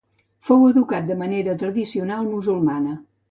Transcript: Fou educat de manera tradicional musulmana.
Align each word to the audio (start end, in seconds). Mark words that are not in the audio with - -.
Fou 0.47 0.63
educat 0.69 1.05
de 1.11 1.17
manera 1.19 1.55
tradicional 1.65 2.25
musulmana. 2.31 2.97